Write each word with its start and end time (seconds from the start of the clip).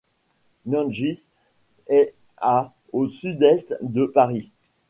Nangis 0.65 1.25
est 1.85 2.15
à 2.37 2.73
au 2.91 3.07
sud-est 3.07 3.77
de 3.81 4.07
Paris. 4.07 4.49